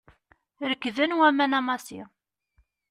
Rekden 0.69 1.11
waman 1.19 1.53
n 1.53 1.55
Massi. 1.67 2.01